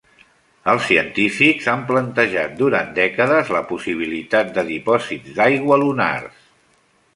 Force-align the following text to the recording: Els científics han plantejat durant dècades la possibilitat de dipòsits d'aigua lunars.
Els 0.71 0.85
científics 0.91 1.67
han 1.73 1.83
plantejat 1.91 2.55
durant 2.63 2.89
dècades 2.97 3.53
la 3.57 3.63
possibilitat 3.73 4.51
de 4.59 4.67
dipòsits 4.73 5.39
d'aigua 5.39 5.81
lunars. 5.87 6.45